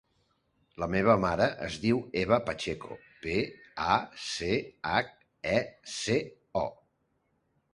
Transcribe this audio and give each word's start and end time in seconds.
La 0.83 0.85
meva 0.93 1.15
mare 1.25 1.45
es 1.65 1.75
diu 1.83 1.99
Eva 2.21 2.39
Pacheco: 2.47 2.97
pe, 3.25 3.35
a, 3.97 3.99
ce, 4.29 4.51
hac, 4.95 5.13
e, 5.53 5.57
ce, 5.99 6.17
o. 6.65 6.69